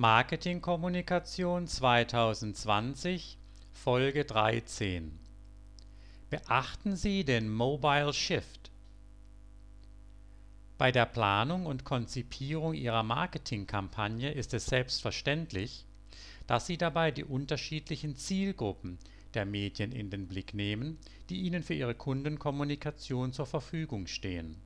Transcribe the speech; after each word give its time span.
Marketingkommunikation 0.00 1.66
2020 1.66 3.36
Folge 3.70 4.24
13 4.24 5.18
Beachten 6.30 6.96
Sie 6.96 7.22
den 7.22 7.50
Mobile 7.50 8.14
Shift. 8.14 8.70
Bei 10.78 10.90
der 10.90 11.04
Planung 11.04 11.66
und 11.66 11.84
Konzipierung 11.84 12.72
Ihrer 12.72 13.02
Marketingkampagne 13.02 14.32
ist 14.32 14.54
es 14.54 14.64
selbstverständlich, 14.64 15.84
dass 16.46 16.66
Sie 16.66 16.78
dabei 16.78 17.10
die 17.10 17.24
unterschiedlichen 17.24 18.16
Zielgruppen 18.16 18.98
der 19.34 19.44
Medien 19.44 19.92
in 19.92 20.08
den 20.08 20.28
Blick 20.28 20.54
nehmen, 20.54 20.96
die 21.28 21.42
Ihnen 21.42 21.62
für 21.62 21.74
Ihre 21.74 21.94
Kundenkommunikation 21.94 23.34
zur 23.34 23.44
Verfügung 23.44 24.06
stehen 24.06 24.56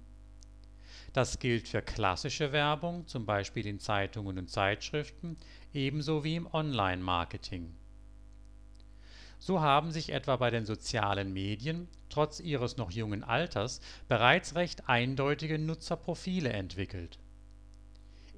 das 1.14 1.38
gilt 1.38 1.68
für 1.68 1.80
klassische 1.80 2.50
Werbung 2.50 3.06
zum 3.06 3.24
Beispiel 3.24 3.66
in 3.66 3.78
Zeitungen 3.78 4.36
und 4.36 4.50
Zeitschriften 4.50 5.36
ebenso 5.72 6.24
wie 6.24 6.34
im 6.34 6.52
Online-Marketing. 6.52 7.72
So 9.38 9.60
haben 9.60 9.92
sich 9.92 10.10
etwa 10.10 10.36
bei 10.36 10.50
den 10.50 10.66
sozialen 10.66 11.32
Medien 11.32 11.86
trotz 12.08 12.40
ihres 12.40 12.76
noch 12.76 12.90
jungen 12.90 13.22
Alters 13.22 13.80
bereits 14.08 14.56
recht 14.56 14.88
eindeutige 14.88 15.56
Nutzerprofile 15.56 16.52
entwickelt: 16.52 17.20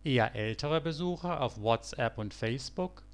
Eher 0.05 0.35
ältere 0.35 0.83
Besucher 0.83 1.41
auf 1.41 1.59
WhatsApp 1.63 2.19
und 2.19 2.35
Facebook, 2.35 3.05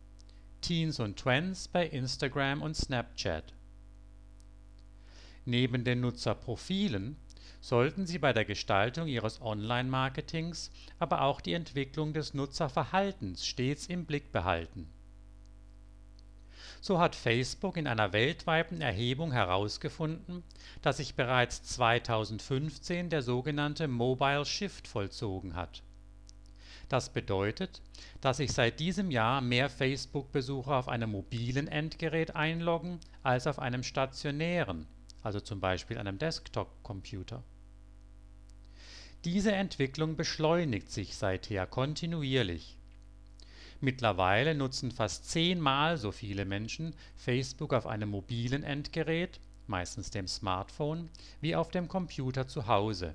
Teens 0.60 0.98
und 0.98 1.18
Twents 1.18 1.68
bei 1.68 1.86
Instagram 1.86 2.62
und 2.62 2.74
Snapchat. 2.74 3.54
Neben 5.44 5.84
den 5.84 6.00
Nutzerprofilen 6.00 7.16
sollten 7.60 8.06
Sie 8.06 8.18
bei 8.18 8.32
der 8.32 8.44
Gestaltung 8.44 9.06
Ihres 9.06 9.40
Online-Marketings 9.40 10.70
aber 10.98 11.22
auch 11.22 11.40
die 11.40 11.52
Entwicklung 11.54 12.12
des 12.12 12.34
Nutzerverhaltens 12.34 13.46
stets 13.46 13.86
im 13.86 14.04
Blick 14.04 14.32
behalten. 14.32 14.88
So 16.80 16.98
hat 16.98 17.14
Facebook 17.14 17.76
in 17.76 17.86
einer 17.86 18.12
weltweiten 18.12 18.80
Erhebung 18.80 19.30
herausgefunden, 19.30 20.42
dass 20.82 20.96
sich 20.96 21.14
bereits 21.14 21.62
2015 21.62 23.08
der 23.08 23.22
sogenannte 23.22 23.86
Mobile 23.86 24.44
Shift 24.44 24.88
vollzogen 24.88 25.54
hat. 25.54 25.84
Das 26.88 27.10
bedeutet, 27.10 27.80
dass 28.20 28.38
sich 28.38 28.52
seit 28.52 28.80
diesem 28.80 29.10
Jahr 29.10 29.40
mehr 29.40 29.70
Facebook-Besucher 29.70 30.76
auf 30.76 30.88
einem 30.88 31.12
mobilen 31.12 31.68
Endgerät 31.68 32.34
einloggen 32.34 32.98
als 33.22 33.46
auf 33.46 33.60
einem 33.60 33.82
stationären, 33.82 34.86
also 35.22 35.40
zum 35.40 35.60
Beispiel 35.60 35.98
einem 35.98 36.18
Desktop-Computer 36.18 37.42
diese 39.24 39.52
Entwicklung 39.52 40.16
beschleunigt 40.16 40.90
sich 40.90 41.16
seither 41.16 41.68
kontinuierlich. 41.68 42.76
Mittlerweile 43.80 44.52
nutzen 44.52 44.90
fast 44.90 45.30
zehnmal 45.30 45.96
so 45.96 46.10
viele 46.10 46.44
Menschen 46.44 46.96
Facebook 47.14 47.72
auf 47.72 47.86
einem 47.86 48.08
mobilen 48.08 48.64
Endgerät 48.64 49.38
(meistens 49.68 50.10
dem 50.10 50.26
Smartphone) 50.26 51.08
wie 51.40 51.54
auf 51.54 51.70
dem 51.70 51.86
Computer 51.86 52.48
zu 52.48 52.66
Hause. 52.66 53.14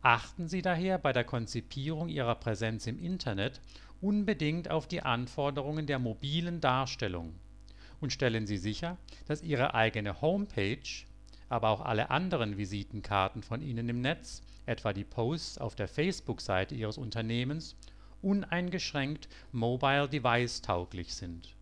Achten 0.00 0.46
Sie 0.48 0.62
daher 0.62 0.98
bei 0.98 1.12
der 1.12 1.24
Konzipierung 1.24 2.08
Ihrer 2.08 2.36
Präsenz 2.36 2.86
im 2.86 3.00
Internet 3.00 3.60
unbedingt 4.00 4.70
auf 4.70 4.86
die 4.86 5.02
Anforderungen 5.02 5.86
der 5.88 5.98
mobilen 5.98 6.60
Darstellung 6.60 7.34
und 8.00 8.12
stellen 8.12 8.46
Sie 8.46 8.56
sicher, 8.56 8.96
dass 9.26 9.42
Ihre 9.42 9.74
eigene 9.74 10.20
Homepage 10.20 10.78
aber 11.48 11.70
auch 11.70 11.80
alle 11.80 12.10
anderen 12.10 12.56
Visitenkarten 12.56 13.42
von 13.42 13.60
Ihnen 13.60 13.88
im 13.88 14.00
Netz, 14.00 14.42
etwa 14.66 14.92
die 14.92 15.04
Posts 15.04 15.58
auf 15.58 15.74
der 15.74 15.88
Facebook-Seite 15.88 16.74
Ihres 16.74 16.96
Unternehmens, 16.96 17.76
uneingeschränkt 18.22 19.28
mobile-device-tauglich 19.52 21.14
sind 21.14 21.56